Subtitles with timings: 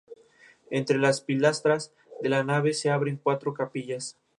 [0.71, 1.93] Entre las pilastras
[2.23, 4.17] de la nave se abren cuatro capillas.